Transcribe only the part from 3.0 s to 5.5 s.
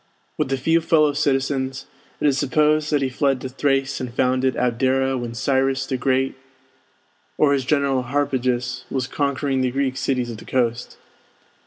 he fled to Thrace and founded Abdera when